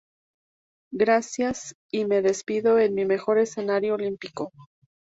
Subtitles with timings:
[0.91, 4.51] Gracias y me despido en mi mejor escenario Olímpico".